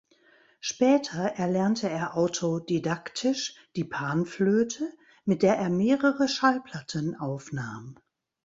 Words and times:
Später 0.61 1.19
erlernte 1.25 1.87
er 1.87 2.17
autodidaktisch 2.17 3.53
die 3.75 3.83
Panflöte, 3.83 4.91
mit 5.25 5.43
der 5.43 5.57
er 5.57 5.69
mehrere 5.69 6.27
Schallplatten 6.27 7.13
aufnahm. 7.13 7.99